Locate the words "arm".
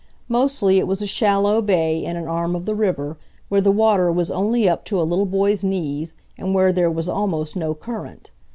2.27-2.55